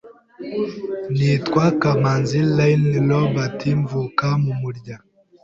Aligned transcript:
Nitwa 1.17 1.65
KAMANZI 1.81 2.39
Alain 2.45 2.83
Robert 3.09 3.59
mvuka 3.81 4.27
mu 4.43 4.51
murya 4.61 4.95